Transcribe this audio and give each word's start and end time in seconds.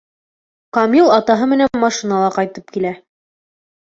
Камил 0.77 1.11
атаһы 1.17 1.47
менән 1.51 1.77
машинала 1.83 2.31
ҡайтып 2.39 2.73
килә. 2.79 2.95